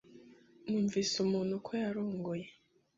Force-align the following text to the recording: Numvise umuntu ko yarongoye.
Numvise 0.69 1.13
umuntu 1.25 1.53
ko 1.65 1.71
yarongoye. 1.83 2.47